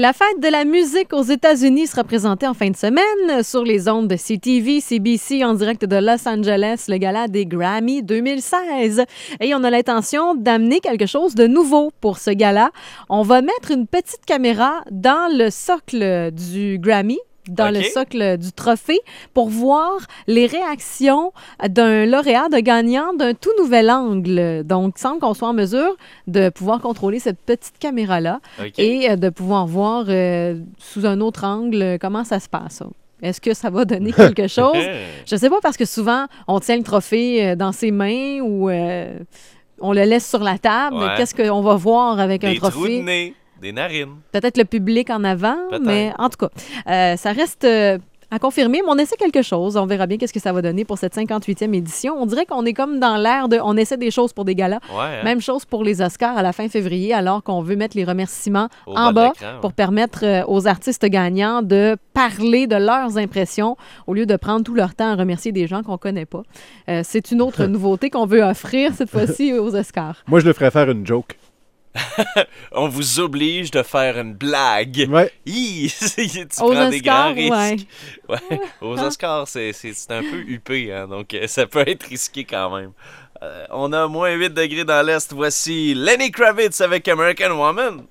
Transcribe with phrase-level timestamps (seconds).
[0.00, 3.86] La fête de la musique aux États-Unis sera présentée en fin de semaine sur les
[3.86, 9.04] ondes de CTV, CBC en direct de Los Angeles, le gala des Grammy 2016.
[9.40, 12.70] Et on a l'intention d'amener quelque chose de nouveau pour ce gala.
[13.10, 17.18] On va mettre une petite caméra dans le socle du Grammy
[17.50, 19.00] dans le socle du trophée
[19.34, 21.32] pour voir les réactions
[21.68, 24.62] d'un lauréat, de gagnant d'un tout nouvel angle.
[24.64, 28.40] Donc, il semble qu'on soit en mesure de pouvoir contrôler cette petite caméra-là
[28.78, 32.82] et euh, de pouvoir voir euh, sous un autre angle euh, comment ça se passe.
[33.22, 34.76] Est-ce que ça va donner quelque chose?
[35.26, 39.18] Je sais pas parce que souvent, on tient le trophée dans ses mains ou euh,
[39.80, 40.96] on le laisse sur la table.
[40.96, 41.14] Ouais.
[41.16, 43.02] Qu'est-ce qu'on va voir avec un Des trous de trophée?
[43.02, 44.16] nez, des narines.
[44.32, 46.50] Peut-être le public en avant, mais en tout cas,
[46.88, 47.98] euh, ça reste euh,
[48.32, 49.76] à confirmer, mais on essaie quelque chose.
[49.76, 52.14] On verra bien qu'est-ce que ça va donner pour cette 58e édition.
[52.16, 53.58] On dirait qu'on est comme dans l'air de...
[53.62, 54.78] On essaie des choses pour des galas.
[54.92, 54.98] Ouais.
[55.00, 55.24] hein?
[55.24, 58.68] Même chose pour les Oscars à la fin février, alors qu'on veut mettre les remerciements
[58.86, 59.46] Au en bas ouais.
[59.60, 63.76] pour permettre euh, aux artistes gagnants de parler de leurs impressions
[64.06, 66.42] au lieu de prendre tout leur temps à remercier des gens qu'on connaît pas.
[66.88, 70.22] Euh, C'est une autre nouveauté qu'on veut offrir cette fois-ci aux Oscars.
[70.28, 71.36] Moi, je le ferais faire une joke.
[72.72, 75.08] On vous oblige de faire une blague.
[75.10, 75.32] Ouais.
[75.46, 75.92] Hi!
[76.16, 77.70] tu Aux prends des grands Oscars, ouais.
[77.70, 77.86] risques.
[78.28, 78.60] Ouais.
[78.80, 79.72] Aux Oscars, c'est
[80.10, 82.92] un peu huppé, hein, donc euh, ça peut être risqué quand même.
[83.42, 85.32] Euh, on a moins 8 degrés dans l'Est.
[85.32, 88.04] Voici Lenny Kravitz avec American Woman.